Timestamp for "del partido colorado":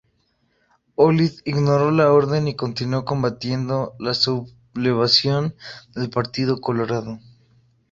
5.93-7.19